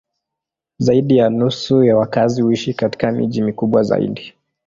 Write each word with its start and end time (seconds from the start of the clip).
Zaidi 0.77 1.17
ya 1.17 1.29
nusu 1.29 1.83
ya 1.83 1.97
wakazi 1.97 2.41
huishi 2.41 2.73
katika 2.73 3.11
miji 3.11 3.41
mikubwa 3.41 3.83
zaidi. 3.83 4.33